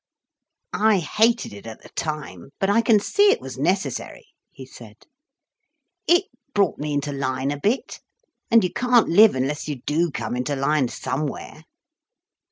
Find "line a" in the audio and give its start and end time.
7.11-7.59